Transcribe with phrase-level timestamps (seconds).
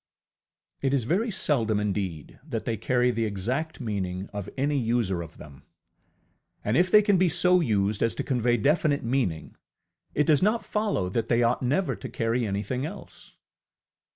[0.81, 5.21] ŌĆØ It is very seldom indeed that they carry the exact meaning of any user
[5.21, 5.61] of them!
[6.65, 9.57] And if they can be so used as to convey definite meaning,
[10.15, 13.35] it does not follow that they ought never to carry anything else.